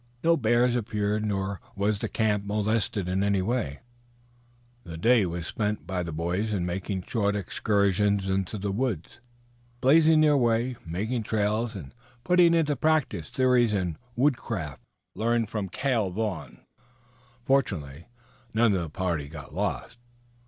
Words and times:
No 0.23 0.35
bears 0.35 0.75
appeared, 0.75 1.23
nor 1.27 1.61
was 1.75 1.99
the 1.99 2.09
camp 2.09 2.43
molested 2.43 3.07
in 3.07 3.21
any 3.21 3.37
other 3.37 3.45
way. 3.45 3.79
That 4.83 4.99
day 5.01 5.27
was 5.27 5.45
spent 5.45 5.85
by 5.85 6.01
the 6.01 6.11
boys 6.11 6.53
in 6.53 6.65
making 6.65 7.03
short 7.03 7.35
excursions 7.35 8.27
into 8.27 8.57
the 8.57 8.71
woods, 8.71 9.19
blazing 9.79 10.21
their 10.21 10.35
way, 10.37 10.75
making 10.87 11.21
trails, 11.21 11.75
and 11.75 11.93
putting 12.23 12.55
into 12.55 12.75
practice 12.75 13.29
the 13.29 13.35
theories 13.35 13.75
in 13.75 13.99
woodcraft 14.15 14.81
learned 15.13 15.51
from 15.51 15.69
Cale 15.69 16.09
Vaughn. 16.09 16.65
Fortunately 17.45 18.07
none 18.55 18.73
of 18.73 18.81
the 18.81 18.89
party 18.89 19.27
got 19.27 19.53
lost. 19.53 19.99